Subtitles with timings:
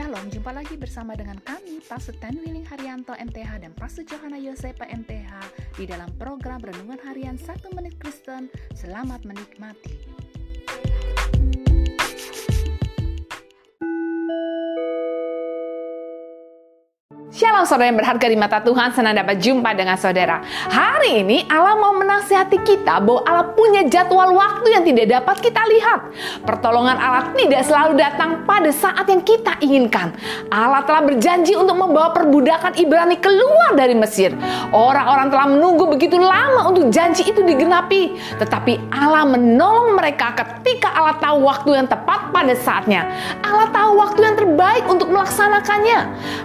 [0.00, 4.88] Shalom, jumpa lagi bersama dengan kami, Pastor Ten Willing Haryanto MTH dan Pastor Johanna Yosepa
[4.88, 5.28] MTH
[5.76, 8.48] di dalam program Renungan Harian 1 Menit Kristen.
[8.72, 10.19] Selamat menikmati.
[17.30, 20.42] Shalom saudara yang berharga di mata Tuhan, senang dapat jumpa dengan saudara.
[20.66, 25.62] Hari ini Allah mau menasihati kita bahwa Allah punya jadwal waktu yang tidak dapat kita
[25.62, 26.10] lihat.
[26.42, 30.10] Pertolongan Allah tidak selalu datang pada saat yang kita inginkan.
[30.50, 34.34] Allah telah berjanji untuk membawa perbudakan Ibrani keluar dari Mesir.
[34.74, 38.18] Orang-orang telah menunggu begitu lama untuk janji itu digenapi.
[38.42, 43.06] Tetapi Allah menolong mereka ketika Allah tahu waktu yang tepat pada saatnya.
[43.46, 45.98] Allah tahu waktu yang terbaik untuk melaksanakannya.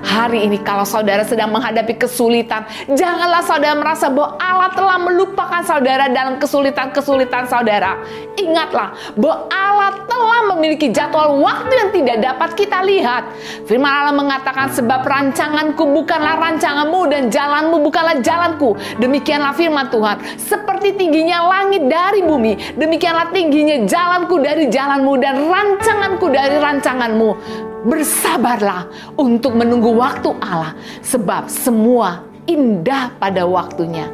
[0.06, 2.62] Hari ini kalau saudara sedang menghadapi kesulitan,
[2.94, 7.98] janganlah saudara merasa bahwa Allah telah melupakan saudara dalam kesulitan-kesulitan saudara.
[8.38, 13.34] Ingatlah bahwa Allah telah memiliki jadwal waktu yang tidak dapat kita lihat.
[13.66, 18.78] Firman Allah mengatakan sebab rancanganku bukanlah rancanganmu dan jalanmu bukanlah jalanku.
[19.02, 20.22] Demikianlah firman Tuhan.
[20.38, 28.90] Seperti tingginya langit dari bumi, demikianlah tingginya jalanku dari jalanmu dan rancanganku dari rancanganmu bersabarlah
[29.16, 30.74] untuk menunggu waktu Allah,
[31.06, 34.10] sebab semua indah pada waktunya.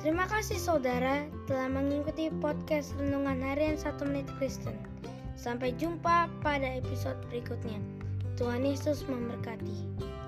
[0.00, 4.74] Terima kasih saudara telah mengikuti podcast Renungan Harian 1 Menit Kristen.
[5.34, 7.80] Sampai jumpa pada episode berikutnya.
[8.36, 10.19] Tuhan Yesus memberkati.